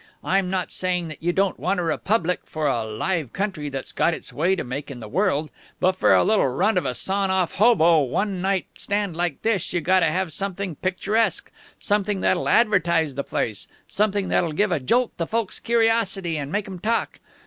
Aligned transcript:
I'm 0.23 0.49
not 0.49 0.71
saying 0.71 1.09
that 1.09 1.21
you 1.21 1.31
don't 1.31 1.59
want 1.59 1.79
a 1.79 1.83
republic 1.83 2.39
for 2.45 2.65
a 2.65 2.83
live 2.85 3.33
country 3.33 3.69
that's 3.69 3.91
got 3.91 4.15
its 4.15 4.33
way 4.33 4.55
to 4.55 4.63
make 4.63 4.89
in 4.89 4.99
the 4.99 5.07
world; 5.07 5.51
but 5.79 5.95
for 5.95 6.11
a 6.15 6.23
little 6.23 6.47
runt 6.47 6.79
of 6.79 6.87
a 6.87 6.95
sawn 6.95 7.29
off, 7.29 7.57
hobo, 7.57 7.99
one 8.01 8.41
night 8.41 8.65
stand 8.73 9.15
like 9.15 9.43
this 9.43 9.73
you 9.73 9.79
gotta 9.79 10.07
have 10.09 10.33
something 10.33 10.73
picturesque, 10.77 11.51
something 11.77 12.21
that'll 12.21 12.49
advertise 12.49 13.13
the 13.13 13.23
place, 13.23 13.67
something 13.87 14.29
that'll 14.29 14.53
give 14.53 14.71
a 14.71 14.79
jolt 14.79 15.15
to 15.19 15.27
folks' 15.27 15.59
curiosity, 15.59 16.35
and 16.35 16.51
make 16.51 16.67
'em 16.67 16.79
talk! 16.79 17.19